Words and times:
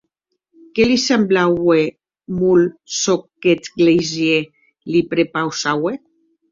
Que 0.79 0.87
li 0.91 0.95
semblaue 1.03 1.77
molt, 2.39 2.73
çò 3.01 3.15
qu’eth 3.41 3.67
gleisèr 3.79 4.41
li 4.91 4.99
prepausaue. 5.11 5.93